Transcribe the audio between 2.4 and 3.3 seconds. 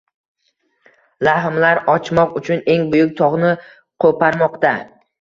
uchun eng buyuk